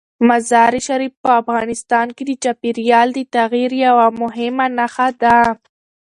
مزارشریف 0.29 1.13
په 1.23 1.31
افغانستان 1.41 2.07
کې 2.15 2.23
د 2.25 2.31
چاپېریال 2.43 3.07
د 3.13 3.19
تغیر 3.35 3.71
یوه 3.85 4.07
مهمه 4.21 4.65
نښه 4.77 5.07
ده. 5.21 5.37